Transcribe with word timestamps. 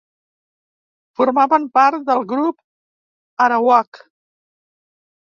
Formaven 1.19 1.67
part 1.79 2.07
del 2.07 2.23
grup 2.31 3.45
arawak. 3.47 4.01